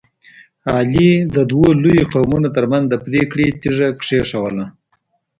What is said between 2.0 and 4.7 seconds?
قومونو ترمنځ د پرېکړې تیږه کېښودله.